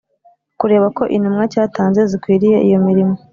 Kureba 0.59 0.87
ko 0.97 1.03
intumwa 1.15 1.43
cyatanze 1.53 2.01
zikwiriye 2.11 2.57
iyo 2.67 2.79
mirimo 2.85 3.15